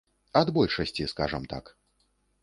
Ад 0.39 0.47
большасці, 0.55 1.05
скажам 1.11 1.45
так. 1.51 1.65